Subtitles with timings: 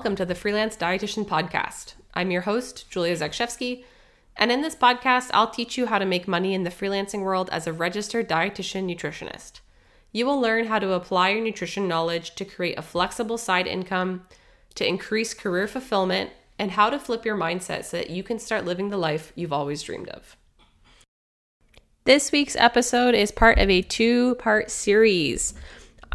[0.00, 1.92] Welcome to the Freelance Dietitian Podcast.
[2.14, 3.84] I'm your host, Julia Zakshevsky,
[4.34, 7.50] and in this podcast, I'll teach you how to make money in the freelancing world
[7.52, 9.60] as a registered dietitian nutritionist.
[10.10, 14.22] You will learn how to apply your nutrition knowledge to create a flexible side income,
[14.76, 18.64] to increase career fulfillment, and how to flip your mindset so that you can start
[18.64, 20.34] living the life you've always dreamed of.
[22.04, 25.52] This week's episode is part of a two part series.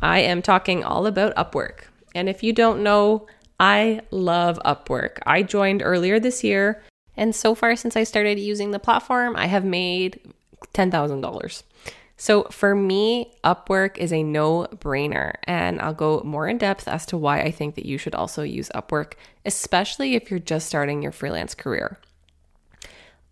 [0.01, 1.81] I am talking all about Upwork.
[2.15, 3.27] And if you don't know,
[3.59, 5.19] I love Upwork.
[5.25, 6.83] I joined earlier this year,
[7.15, 10.19] and so far since I started using the platform, I have made
[10.73, 11.63] $10,000.
[12.17, 17.05] So for me, Upwork is a no brainer, and I'll go more in depth as
[17.07, 19.13] to why I think that you should also use Upwork,
[19.45, 21.99] especially if you're just starting your freelance career.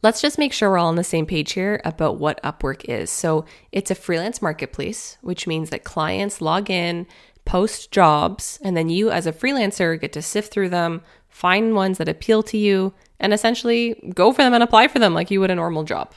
[0.01, 3.09] Let's just make sure we're all on the same page here about what Upwork is.
[3.09, 7.07] So, it's a freelance marketplace, which means that clients log in,
[7.45, 11.97] post jobs, and then you, as a freelancer, get to sift through them, find ones
[11.97, 15.39] that appeal to you, and essentially go for them and apply for them like you
[15.39, 16.13] would a normal job.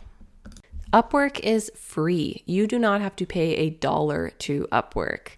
[0.93, 2.43] Upwork is free.
[2.47, 5.31] You do not have to pay a dollar to Upwork.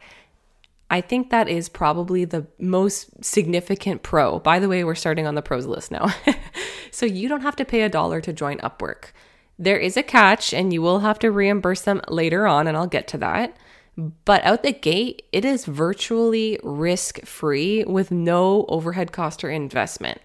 [0.90, 4.38] I think that is probably the most significant pro.
[4.38, 6.14] By the way, we're starting on the pros list now.
[6.90, 9.12] so you don't have to pay a dollar to join Upwork.
[9.58, 12.86] There is a catch, and you will have to reimburse them later on, and I'll
[12.86, 13.56] get to that.
[13.98, 20.20] But out the gate, it is virtually risk free with no overhead cost or investment.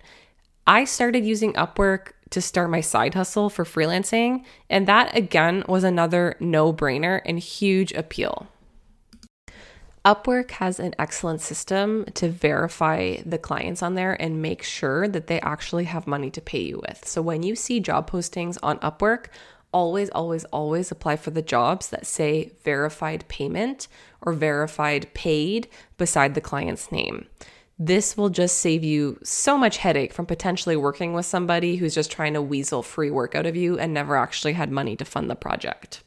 [0.67, 5.84] I started using Upwork to start my side hustle for freelancing, and that again was
[5.84, 8.47] another no brainer and huge appeal.
[10.05, 15.28] Upwork has an excellent system to verify the clients on there and make sure that
[15.28, 17.07] they actually have money to pay you with.
[17.07, 19.28] So when you see job postings on Upwork,
[19.73, 23.88] always, always, always apply for the jobs that say verified payment
[24.22, 25.67] or verified paid
[25.97, 27.28] beside the client's name.
[27.79, 32.11] This will just save you so much headache from potentially working with somebody who's just
[32.11, 35.29] trying to weasel free work out of you and never actually had money to fund
[35.29, 36.03] the project.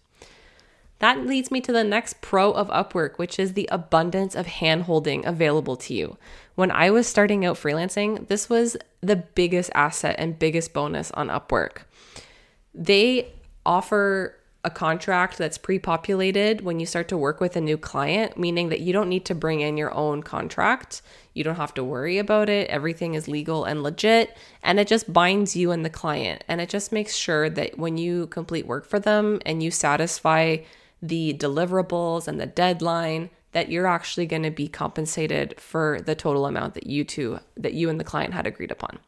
[1.01, 5.27] That leads me to the next pro of Upwork, which is the abundance of handholding
[5.27, 6.17] available to you.
[6.55, 11.29] When I was starting out freelancing, this was the biggest asset and biggest bonus on
[11.29, 11.81] Upwork.
[12.75, 13.33] They
[13.67, 18.37] offer a contract that's pre populated when you start to work with a new client,
[18.37, 21.03] meaning that you don't need to bring in your own contract.
[21.35, 22.69] You don't have to worry about it.
[22.69, 24.37] Everything is legal and legit.
[24.65, 26.43] And it just binds you and the client.
[26.49, 30.57] And it just makes sure that when you complete work for them and you satisfy
[31.01, 36.45] the deliverables and the deadline, that you're actually going to be compensated for the total
[36.45, 38.99] amount that you two, that you and the client had agreed upon.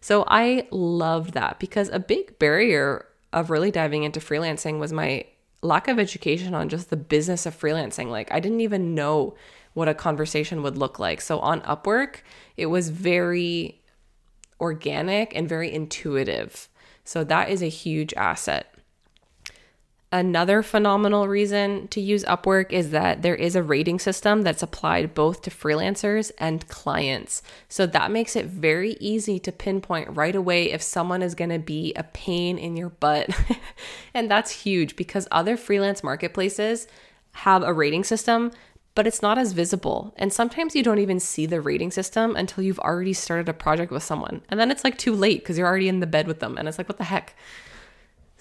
[0.00, 5.24] So I love that because a big barrier of really diving into freelancing was my
[5.62, 8.08] lack of education on just the business of freelancing.
[8.08, 9.34] Like, I didn't even know
[9.74, 11.20] what a conversation would look like.
[11.20, 12.16] So, on Upwork,
[12.56, 13.80] it was very
[14.60, 16.68] organic and very intuitive.
[17.04, 18.71] So, that is a huge asset.
[20.14, 25.14] Another phenomenal reason to use Upwork is that there is a rating system that's applied
[25.14, 27.42] both to freelancers and clients.
[27.70, 31.58] So that makes it very easy to pinpoint right away if someone is going to
[31.58, 33.30] be a pain in your butt.
[34.14, 36.86] and that's huge because other freelance marketplaces
[37.32, 38.50] have a rating system,
[38.94, 40.12] but it's not as visible.
[40.18, 43.90] And sometimes you don't even see the rating system until you've already started a project
[43.90, 44.42] with someone.
[44.50, 46.58] And then it's like too late because you're already in the bed with them.
[46.58, 47.34] And it's like, what the heck?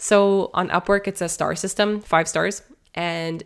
[0.01, 2.63] So on Upwork, it's a star system, five stars.
[2.95, 3.43] And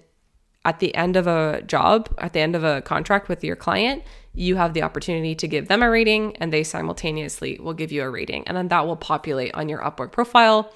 [0.64, 4.04] at the end of a job, at the end of a contract with your client,
[4.34, 8.04] you have the opportunity to give them a rating and they simultaneously will give you
[8.04, 8.48] a rating.
[8.48, 10.72] And then that will populate on your Upwork profile.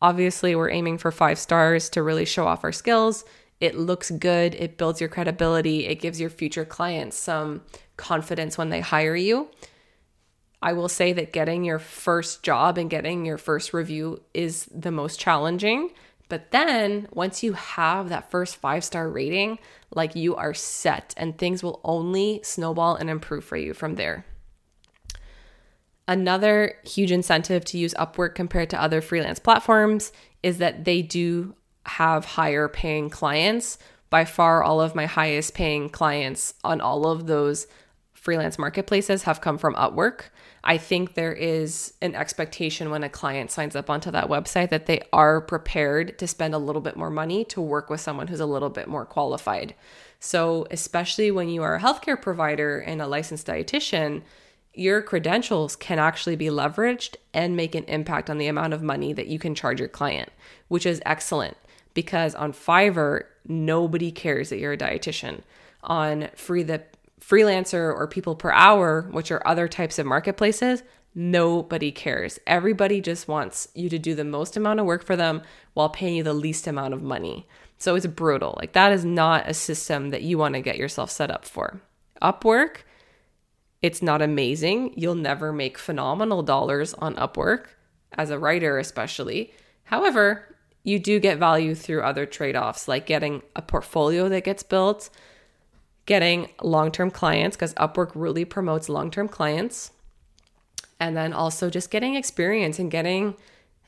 [0.00, 3.24] Obviously, we're aiming for five stars to really show off our skills.
[3.58, 7.62] It looks good, it builds your credibility, it gives your future clients some
[7.96, 9.48] confidence when they hire you.
[10.64, 14.90] I will say that getting your first job and getting your first review is the
[14.90, 15.90] most challenging.
[16.30, 19.58] But then once you have that first five star rating,
[19.94, 24.24] like you are set and things will only snowball and improve for you from there.
[26.08, 30.12] Another huge incentive to use Upwork compared to other freelance platforms
[30.42, 33.76] is that they do have higher paying clients.
[34.08, 37.66] By far, all of my highest paying clients on all of those
[38.24, 40.30] freelance marketplaces have come from Upwork.
[40.66, 44.86] I think there is an expectation when a client signs up onto that website that
[44.86, 48.40] they are prepared to spend a little bit more money to work with someone who's
[48.40, 49.74] a little bit more qualified.
[50.20, 54.22] So, especially when you are a healthcare provider and a licensed dietitian,
[54.72, 59.12] your credentials can actually be leveraged and make an impact on the amount of money
[59.12, 60.30] that you can charge your client,
[60.68, 61.58] which is excellent
[61.92, 65.42] because on Fiverr, nobody cares that you're a dietitian.
[65.82, 66.82] On Free the
[67.28, 70.82] freelancer or people per hour, which are other types of marketplaces,
[71.14, 72.38] nobody cares.
[72.46, 75.42] Everybody just wants you to do the most amount of work for them
[75.72, 77.48] while paying you the least amount of money.
[77.78, 78.54] So it's brutal.
[78.58, 81.80] Like that is not a system that you want to get yourself set up for.
[82.22, 82.78] Upwork,
[83.82, 84.94] it's not amazing.
[84.96, 87.66] You'll never make phenomenal dollars on Upwork
[88.12, 89.52] as a writer, especially.
[89.84, 94.62] However, you do get value through other trade offs like getting a portfolio that gets
[94.62, 95.10] built,
[96.06, 99.90] getting long term clients, because Upwork really promotes long term clients,
[101.00, 103.34] and then also just getting experience and getting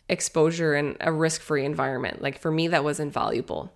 [0.09, 2.23] exposure in a risk free environment.
[2.23, 3.73] Like for me, that was invaluable.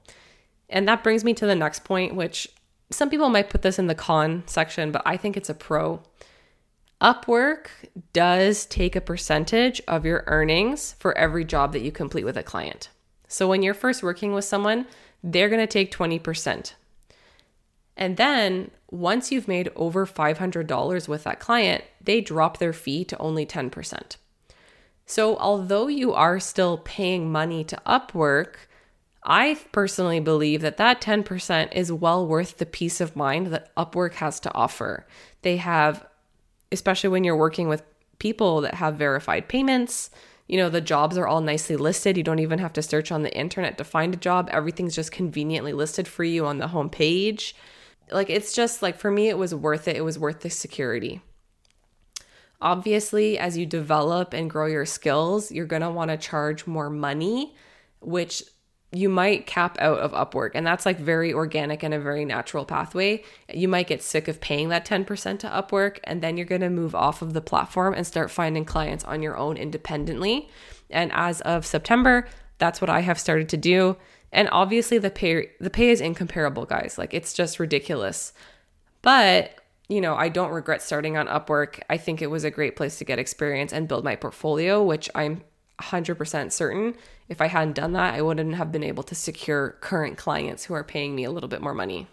[0.68, 2.48] And that brings me to the next point, which
[2.90, 6.02] some people might put this in the con section, but I think it's a pro.
[7.00, 7.68] Upwork
[8.12, 12.42] does take a percentage of your earnings for every job that you complete with a
[12.42, 12.90] client.
[13.26, 14.86] So when you're first working with someone,
[15.22, 16.74] they're going to take 20%.
[18.00, 23.18] And then once you've made over $500 with that client, they drop their fee to
[23.18, 24.16] only 10%.
[25.04, 28.54] So although you are still paying money to Upwork,
[29.22, 34.14] I personally believe that that 10% is well worth the peace of mind that Upwork
[34.14, 35.06] has to offer.
[35.42, 36.06] They have,
[36.72, 37.82] especially when you're working with
[38.18, 40.10] people that have verified payments,
[40.48, 42.16] you know, the jobs are all nicely listed.
[42.16, 44.48] You don't even have to search on the internet to find a job.
[44.50, 47.54] Everything's just conveniently listed for you on the home page.
[48.12, 49.96] Like, it's just like for me, it was worth it.
[49.96, 51.22] It was worth the security.
[52.62, 56.90] Obviously, as you develop and grow your skills, you're going to want to charge more
[56.90, 57.54] money,
[58.00, 58.42] which
[58.92, 60.50] you might cap out of Upwork.
[60.54, 63.22] And that's like very organic and a very natural pathway.
[63.52, 66.70] You might get sick of paying that 10% to Upwork, and then you're going to
[66.70, 70.48] move off of the platform and start finding clients on your own independently.
[70.90, 72.26] And as of September,
[72.58, 73.96] that's what I have started to do.
[74.32, 76.96] And obviously the pay the pay is incomparable, guys.
[76.98, 78.32] Like it's just ridiculous.
[79.02, 79.54] But,
[79.88, 81.80] you know, I don't regret starting on Upwork.
[81.88, 85.08] I think it was a great place to get experience and build my portfolio, which
[85.14, 85.42] I'm
[85.80, 86.94] 100% certain
[87.30, 90.74] if I hadn't done that, I wouldn't have been able to secure current clients who
[90.74, 92.08] are paying me a little bit more money.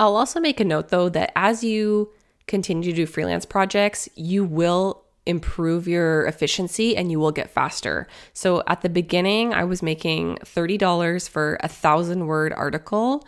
[0.00, 2.10] I'll also make a note though that as you
[2.48, 8.08] continue to do freelance projects, you will improve your efficiency and you will get faster.
[8.32, 13.26] So at the beginning, I was making $30 for a thousand word article.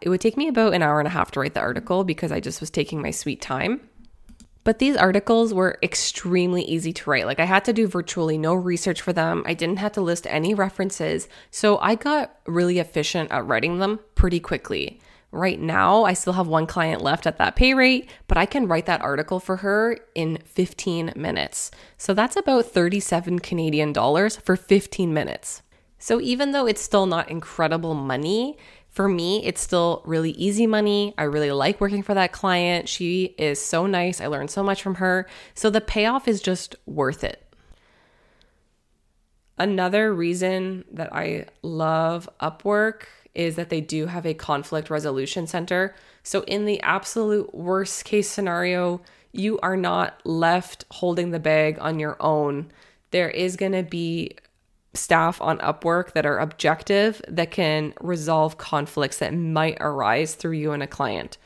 [0.00, 2.32] It would take me about an hour and a half to write the article because
[2.32, 3.88] I just was taking my sweet time.
[4.64, 7.24] But these articles were extremely easy to write.
[7.24, 9.42] Like I had to do virtually no research for them.
[9.46, 11.26] I didn't have to list any references.
[11.50, 15.00] So I got really efficient at writing them pretty quickly.
[15.30, 18.66] Right now, I still have one client left at that pay rate, but I can
[18.66, 21.70] write that article for her in 15 minutes.
[21.98, 25.62] So that's about 37 Canadian dollars for 15 minutes.
[25.98, 28.56] So even though it's still not incredible money,
[28.88, 31.12] for me, it's still really easy money.
[31.18, 32.88] I really like working for that client.
[32.88, 34.20] She is so nice.
[34.20, 35.28] I learned so much from her.
[35.54, 37.44] So the payoff is just worth it.
[39.58, 43.02] Another reason that I love Upwork
[43.34, 45.94] is that they do have a conflict resolution center.
[46.22, 49.00] So, in the absolute worst case scenario,
[49.32, 52.70] you are not left holding the bag on your own.
[53.10, 54.36] There is going to be
[54.94, 60.72] staff on Upwork that are objective that can resolve conflicts that might arise through you
[60.72, 61.38] and a client.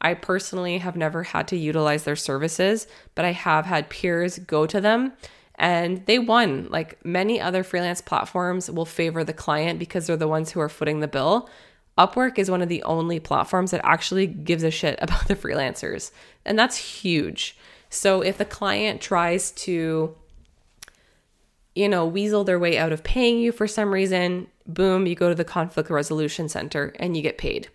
[0.00, 4.66] I personally have never had to utilize their services, but I have had peers go
[4.66, 5.12] to them
[5.60, 6.66] and they won.
[6.70, 10.70] Like many other freelance platforms will favor the client because they're the ones who are
[10.70, 11.48] footing the bill.
[11.98, 16.10] Upwork is one of the only platforms that actually gives a shit about the freelancers,
[16.44, 17.56] and that's huge.
[17.90, 20.16] So if the client tries to
[21.74, 25.28] you know, weasel their way out of paying you for some reason, boom, you go
[25.28, 27.68] to the conflict resolution center and you get paid.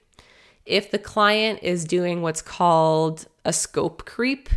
[0.65, 4.49] If the client is doing what's called a scope creep,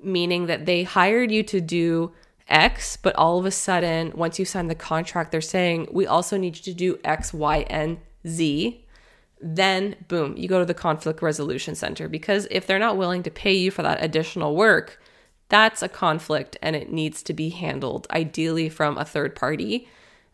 [0.00, 2.12] meaning that they hired you to do
[2.48, 6.36] X, but all of a sudden, once you sign the contract, they're saying, we also
[6.36, 8.84] need you to do X, Y, and Z.
[9.40, 13.30] Then, boom, you go to the conflict resolution center because if they're not willing to
[13.30, 15.00] pay you for that additional work,
[15.48, 19.88] that's a conflict and it needs to be handled ideally from a third party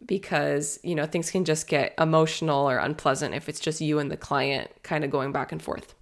[0.06, 4.10] because you know things can just get emotional or unpleasant if it's just you and
[4.10, 5.94] the client kind of going back and forth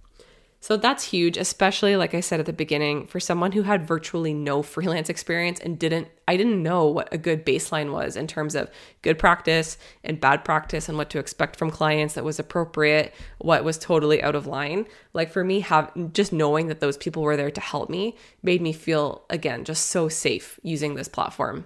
[0.61, 4.33] so that's huge, especially like I said at the beginning, for someone who had virtually
[4.33, 8.55] no freelance experience and didn't, I didn't know what a good baseline was in terms
[8.55, 8.69] of
[9.01, 13.63] good practice and bad practice and what to expect from clients that was appropriate, what
[13.63, 14.85] was totally out of line.
[15.13, 18.61] Like for me, have just knowing that those people were there to help me made
[18.61, 21.65] me feel, again, just so safe using this platform.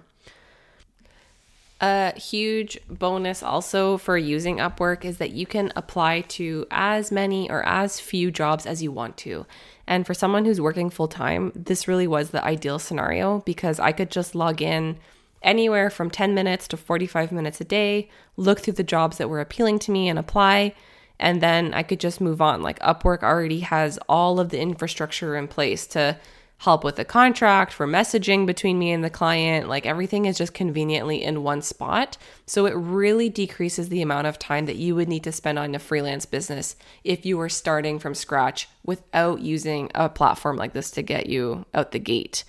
[1.80, 7.50] A huge bonus also for using Upwork is that you can apply to as many
[7.50, 9.44] or as few jobs as you want to.
[9.86, 13.92] And for someone who's working full time, this really was the ideal scenario because I
[13.92, 14.98] could just log in
[15.42, 19.40] anywhere from 10 minutes to 45 minutes a day, look through the jobs that were
[19.40, 20.74] appealing to me and apply.
[21.20, 22.62] And then I could just move on.
[22.62, 26.18] Like Upwork already has all of the infrastructure in place to
[26.58, 29.68] help with the contract, for messaging between me and the client.
[29.68, 32.16] Like everything is just conveniently in one spot.
[32.46, 35.74] So it really decreases the amount of time that you would need to spend on
[35.74, 40.90] a freelance business if you were starting from scratch without using a platform like this
[40.92, 42.44] to get you out the gate.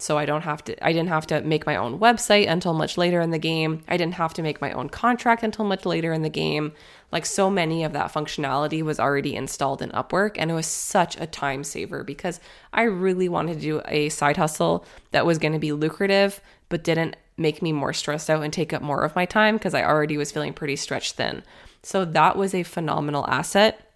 [0.00, 2.96] So I don't have to I didn't have to make my own website until much
[2.96, 3.82] later in the game.
[3.88, 6.72] I didn't have to make my own contract until much later in the game.
[7.10, 11.20] Like so many of that functionality was already installed in Upwork and it was such
[11.20, 12.38] a time saver because
[12.72, 16.84] I really wanted to do a side hustle that was going to be lucrative but
[16.84, 19.82] didn't make me more stressed out and take up more of my time because I
[19.82, 21.42] already was feeling pretty stretched thin.
[21.82, 23.87] So that was a phenomenal asset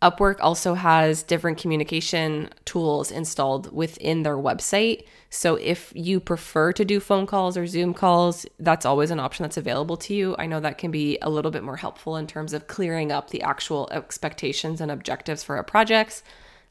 [0.00, 5.04] Upwork also has different communication tools installed within their website.
[5.28, 9.42] So if you prefer to do phone calls or Zoom calls, that's always an option
[9.42, 10.36] that's available to you.
[10.38, 13.30] I know that can be a little bit more helpful in terms of clearing up
[13.30, 16.22] the actual expectations and objectives for our projects.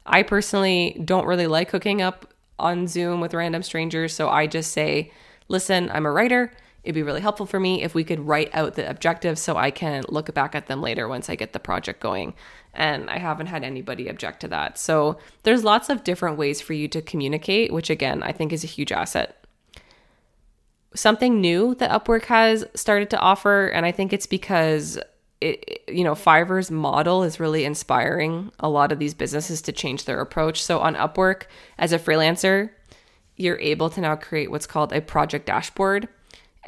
[0.06, 4.72] I personally don't really like hooking up on Zoom with random strangers, so I just
[4.72, 5.12] say,
[5.48, 6.50] listen, I'm a writer.
[6.88, 9.70] It'd be really helpful for me if we could write out the objectives so I
[9.70, 12.32] can look back at them later once I get the project going
[12.72, 14.78] and I haven't had anybody object to that.
[14.78, 18.64] So there's lots of different ways for you to communicate, which again, I think is
[18.64, 19.44] a huge asset.
[20.94, 24.98] Something new that Upwork has started to offer, and I think it's because
[25.42, 30.06] it, you know, Fiverr's model is really inspiring a lot of these businesses to change
[30.06, 30.62] their approach.
[30.62, 31.42] So on Upwork,
[31.76, 32.70] as a freelancer,
[33.36, 36.08] you're able to now create what's called a project dashboard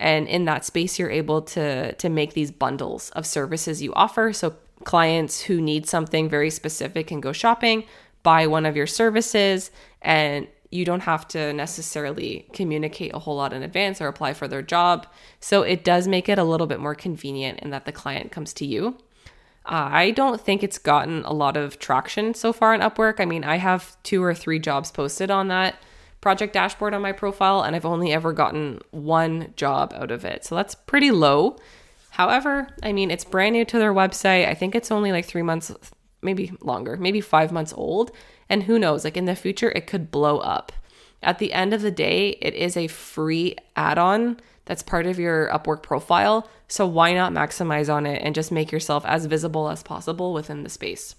[0.00, 4.33] and in that space you're able to to make these bundles of services you offer
[4.33, 7.85] so clients who need something very specific can go shopping,
[8.23, 9.71] buy one of your services,
[10.02, 14.47] and you don't have to necessarily communicate a whole lot in advance or apply for
[14.47, 15.07] their job.
[15.40, 18.52] So it does make it a little bit more convenient in that the client comes
[18.54, 18.97] to you.
[19.66, 23.21] I don't think it's gotten a lot of traction so far on Upwork.
[23.21, 25.76] I mean, I have two or three jobs posted on that
[26.21, 30.45] project dashboard on my profile, and I've only ever gotten one job out of it.
[30.45, 31.57] So that's pretty low.
[32.11, 34.49] However, I mean, it's brand new to their website.
[34.49, 35.73] I think it's only like three months,
[36.23, 38.11] maybe longer, maybe five months old.
[38.49, 40.73] And who knows, like in the future, it could blow up.
[41.23, 45.19] At the end of the day, it is a free add on that's part of
[45.19, 46.49] your Upwork profile.
[46.69, 50.62] So why not maximize on it and just make yourself as visible as possible within
[50.62, 51.15] the space?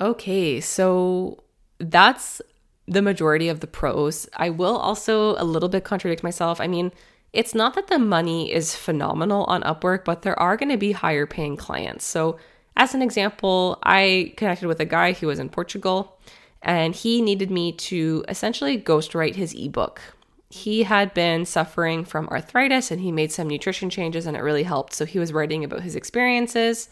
[0.00, 1.42] Okay, so
[1.78, 2.42] that's
[2.86, 4.28] the majority of the pros.
[4.36, 6.60] I will also a little bit contradict myself.
[6.60, 6.92] I mean,
[7.32, 10.92] it's not that the money is phenomenal on Upwork, but there are going to be
[10.92, 12.04] higher paying clients.
[12.04, 12.38] So,
[12.76, 16.18] as an example, I connected with a guy who was in Portugal
[16.62, 20.00] and he needed me to essentially ghostwrite his ebook.
[20.50, 24.62] He had been suffering from arthritis and he made some nutrition changes and it really
[24.62, 24.92] helped.
[24.92, 26.90] So, he was writing about his experiences.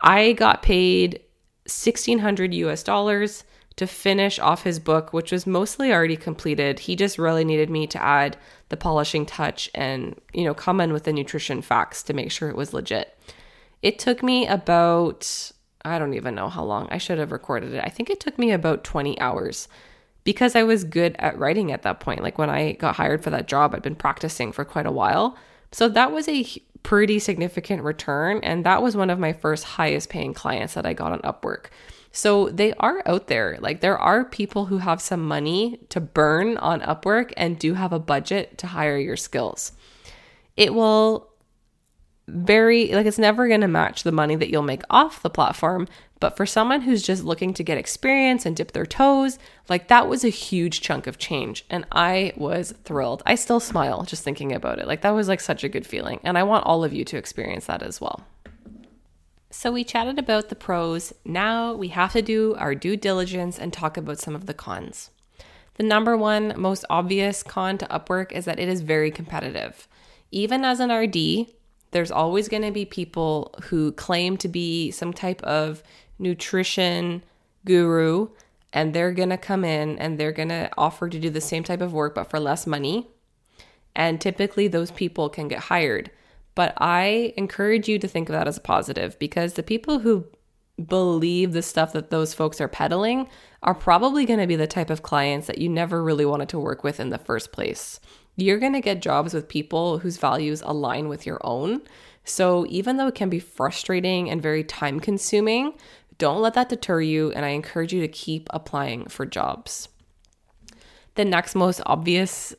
[0.00, 1.20] I got paid
[1.66, 3.44] 1600 US dollars
[3.76, 6.80] to finish off his book, which was mostly already completed.
[6.80, 8.36] He just really needed me to add
[8.68, 12.48] the polishing touch and, you know, come in with the nutrition facts to make sure
[12.48, 13.18] it was legit.
[13.80, 15.52] It took me about,
[15.84, 16.88] I don't even know how long.
[16.90, 17.82] I should have recorded it.
[17.84, 19.68] I think it took me about 20 hours
[20.24, 22.22] because I was good at writing at that point.
[22.22, 25.36] Like when I got hired for that job, I'd been practicing for quite a while.
[25.72, 26.46] So that was a
[26.82, 28.40] pretty significant return.
[28.42, 31.66] And that was one of my first highest paying clients that I got on Upwork.
[32.12, 33.56] So they are out there.
[33.60, 37.92] Like there are people who have some money to burn on Upwork and do have
[37.92, 39.72] a budget to hire your skills.
[40.56, 41.30] It will
[42.28, 45.88] very like it's never going to match the money that you'll make off the platform,
[46.20, 49.38] but for someone who's just looking to get experience and dip their toes,
[49.68, 53.22] like that was a huge chunk of change and I was thrilled.
[53.26, 54.86] I still smile just thinking about it.
[54.86, 57.16] Like that was like such a good feeling and I want all of you to
[57.16, 58.24] experience that as well.
[59.54, 61.12] So we chatted about the pros.
[61.26, 65.10] Now we have to do our due diligence and talk about some of the cons.
[65.74, 69.86] The number one most obvious con to Upwork is that it is very competitive.
[70.30, 71.48] Even as an RD,
[71.90, 75.82] there's always going to be people who claim to be some type of
[76.18, 77.22] nutrition
[77.66, 78.28] guru
[78.72, 81.62] and they're going to come in and they're going to offer to do the same
[81.62, 83.06] type of work but for less money.
[83.94, 86.10] And typically those people can get hired.
[86.54, 90.26] But I encourage you to think of that as a positive because the people who
[90.86, 93.28] believe the stuff that those folks are peddling
[93.62, 96.58] are probably going to be the type of clients that you never really wanted to
[96.58, 98.00] work with in the first place.
[98.36, 101.82] You're going to get jobs with people whose values align with your own.
[102.24, 105.74] So even though it can be frustrating and very time consuming,
[106.18, 109.88] Don't let that deter you, and I encourage you to keep applying for jobs.
[111.16, 112.54] The next most obvious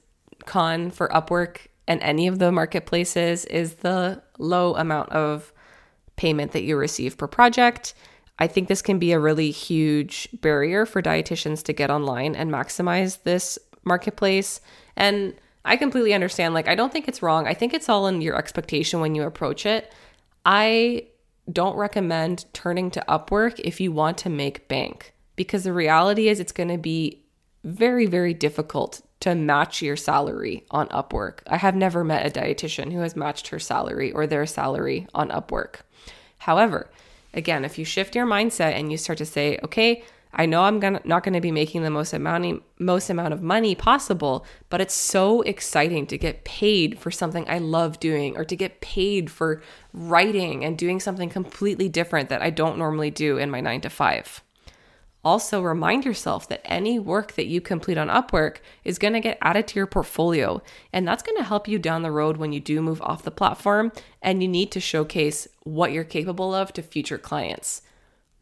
[0.46, 5.54] con for Upwork and any of the marketplaces is the low amount of
[6.16, 7.94] payment that you receive per project.
[8.40, 12.52] I think this can be a really huge barrier for dietitians to get online and
[12.52, 14.62] maximize this marketplace.
[14.96, 15.36] And
[15.66, 16.54] I completely understand.
[16.54, 17.48] Like, I don't think it's wrong.
[17.48, 19.94] I think it's all in your expectation when you approach it.
[20.46, 21.08] I
[21.52, 26.40] don't recommend turning to Upwork if you want to make bank because the reality is
[26.40, 27.24] it's going to be
[27.64, 31.40] very, very difficult to match your salary on Upwork.
[31.48, 35.30] I have never met a dietitian who has matched her salary or their salary on
[35.30, 35.76] Upwork.
[36.40, 36.90] However,
[37.34, 40.04] again, if you shift your mindset and you start to say, okay,
[40.34, 43.42] I know I'm gonna, not going to be making the most amount most amount of
[43.42, 48.44] money possible, but it's so exciting to get paid for something I love doing or
[48.44, 49.62] to get paid for
[49.94, 53.90] writing and doing something completely different that I don't normally do in my 9 to
[53.90, 54.43] 5.
[55.24, 59.38] Also, remind yourself that any work that you complete on Upwork is going to get
[59.42, 60.62] added to your portfolio,
[60.92, 63.32] and that's going to help you down the road when you do move off the
[63.32, 67.82] platform and you need to showcase what you're capable of to future clients.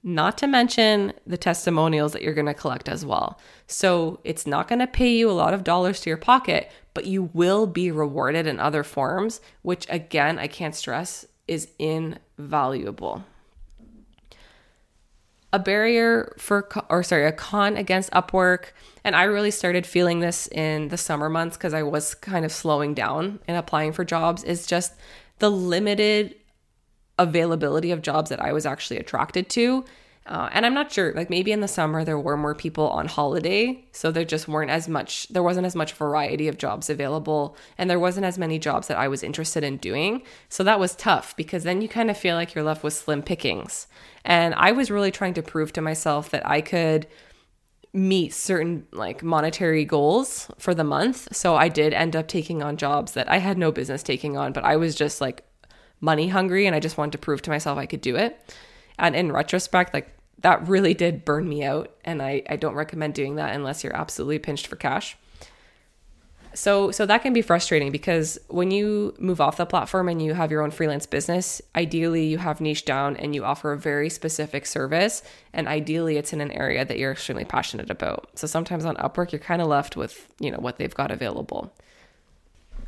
[0.04, 3.40] Not to mention the testimonials that you're going to collect as well.
[3.68, 7.06] So, it's not going to pay you a lot of dollars to your pocket, but
[7.06, 13.24] you will be rewarded in other forms, which again, I can't stress is invaluable
[15.54, 18.72] a barrier for or sorry a con against upwork.
[19.04, 22.52] And i really started feeling this in the summer months because i was kind of
[22.52, 24.44] slowing down and applying for jobs.
[24.44, 24.94] Is just
[25.40, 26.36] the limited
[27.20, 29.84] availability of jobs that i was actually attracted to
[30.28, 33.08] uh, and I'm not sure, like maybe in the summer there were more people on
[33.08, 33.84] holiday.
[33.92, 37.58] So there just weren't as much, there wasn't as much variety of jobs available.
[37.78, 40.22] And there wasn't as many jobs that I was interested in doing.
[40.48, 43.24] So that was tough because then you kind of feel like you're left with slim
[43.24, 43.88] pickings.
[44.24, 47.08] And I was really trying to prove to myself that I could
[47.92, 51.36] meet certain like monetary goals for the month.
[51.36, 54.54] So I did end up taking on jobs that I had no business taking on,
[54.54, 55.44] but I was just like
[56.00, 58.56] money hungry and I just wanted to prove to myself I could do it.
[58.98, 61.92] And in retrospect, like that really did burn me out.
[62.04, 65.18] And I, I don't recommend doing that unless you're absolutely pinched for cash.
[66.54, 70.34] So so that can be frustrating because when you move off the platform and you
[70.34, 74.10] have your own freelance business, ideally you have niche down and you offer a very
[74.10, 75.24] specific service
[75.54, 78.30] and ideally it's in an area that you're extremely passionate about.
[78.36, 81.74] So sometimes on Upwork you're kind of left with, you know, what they've got available.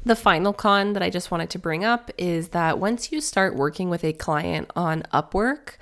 [0.06, 3.56] The final con that I just wanted to bring up is that once you start
[3.56, 5.78] working with a client on Upwork,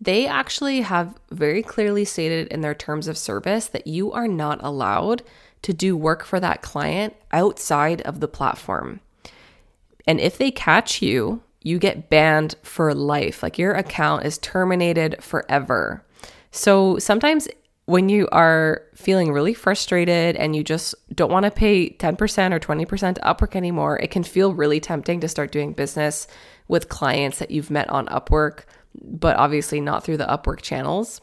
[0.00, 4.62] they actually have very clearly stated in their terms of service that you are not
[4.62, 5.22] allowed
[5.62, 9.00] to do work for that client outside of the platform.
[10.06, 13.42] And if they catch you, you get banned for life.
[13.42, 16.04] Like your account is terminated forever.
[16.50, 17.48] So sometimes
[17.86, 22.60] when you are feeling really frustrated and you just don't want to pay 10% or
[22.60, 26.26] 20% to Upwork anymore, it can feel really tempting to start doing business
[26.66, 28.64] with clients that you've met on Upwork,
[29.00, 31.20] but obviously not through the Upwork channels.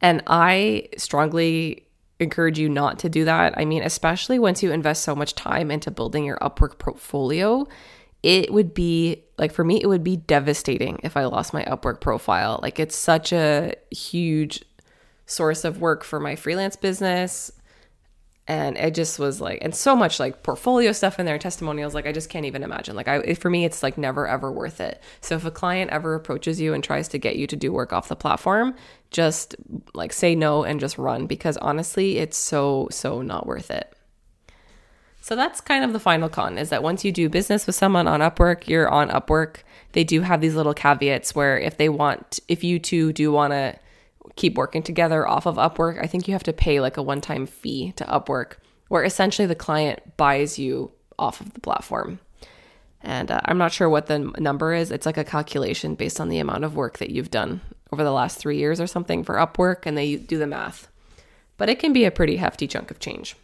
[0.00, 1.86] And I strongly
[2.18, 3.56] encourage you not to do that.
[3.56, 7.68] I mean, especially once you invest so much time into building your Upwork portfolio,
[8.24, 12.00] it would be like for me, it would be devastating if I lost my Upwork
[12.00, 12.58] profile.
[12.62, 14.64] Like, it's such a huge
[15.26, 17.52] source of work for my freelance business.
[18.48, 22.06] And it just was like and so much like portfolio stuff in there testimonials like
[22.06, 22.94] i just can't even imagine.
[22.94, 25.02] Like i for me it's like never ever worth it.
[25.20, 27.92] So if a client ever approaches you and tries to get you to do work
[27.92, 28.76] off the platform
[29.10, 29.56] just
[29.94, 33.92] like say no and just run because honestly it's so so not worth it.
[35.20, 38.06] So that's kind of the final con is that once you do business with someone
[38.06, 39.56] on upwork you're on upwork.
[39.90, 43.54] They do have these little caveats where if they want if you two do want
[43.54, 43.76] to
[44.34, 47.20] keep working together off of Upwork, I think you have to pay like a one
[47.20, 48.54] time fee to Upwork,
[48.88, 52.18] where essentially the client buys you off of the platform.
[53.02, 54.90] And uh, I'm not sure what the number is.
[54.90, 57.60] It's like a calculation based on the amount of work that you've done
[57.92, 60.88] over the last three years or something for Upwork, and they do the math.
[61.56, 63.36] But it can be a pretty hefty chunk of change.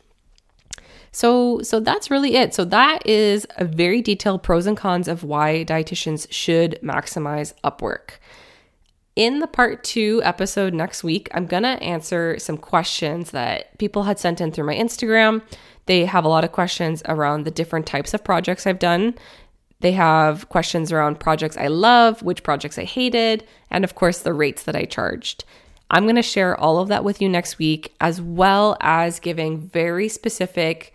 [1.13, 2.55] So, so that's really it.
[2.55, 8.19] So that is a very detailed pros and cons of why dietitians should maximize Upwork.
[9.15, 14.05] In the part two episode next week, I'm going to answer some questions that people
[14.05, 15.43] had sent in through my Instagram.
[15.85, 19.15] They have a lot of questions around the different types of projects I've done.
[19.81, 24.33] They have questions around projects I love, which projects I hated, and of course, the
[24.33, 25.45] rates that I charged.
[25.91, 29.61] I'm going to share all of that with you next week, as well as giving
[29.61, 30.95] very specific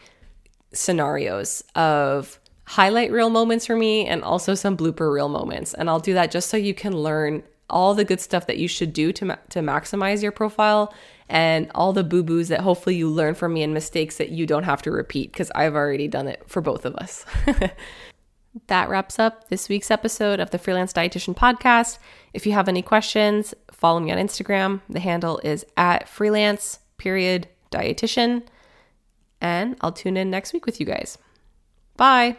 [0.73, 5.75] scenarios of highlight reel moments for me and also some blooper reel moments.
[5.75, 8.67] And I'll do that just so you can learn all the good stuff that you
[8.67, 10.93] should do to, ma- to maximize your profile
[11.30, 14.45] and all the boo boos that hopefully you learn from me and mistakes that you
[14.45, 17.25] don't have to repeat because I've already done it for both of us.
[18.67, 21.99] that wraps up this week's episode of the Freelance Dietitian Podcast.
[22.34, 24.82] If you have any questions, follow me on Instagram.
[24.89, 28.43] The handle is at freelance period dietitian.
[29.41, 31.17] And I'll tune in next week with you guys.
[31.95, 32.38] Bye.